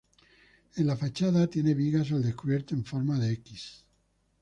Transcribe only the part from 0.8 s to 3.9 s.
la fachada tiene vigas al descubierto en forma de equis.